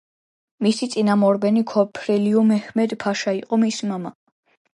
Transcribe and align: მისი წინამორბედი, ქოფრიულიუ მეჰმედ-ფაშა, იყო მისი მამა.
მისი 0.67 0.87
წინამორბედი, 0.95 1.63
ქოფრიულიუ 1.73 2.43
მეჰმედ-ფაშა, 2.53 3.35
იყო 3.43 3.61
მისი 3.67 3.93
მამა. 3.93 4.15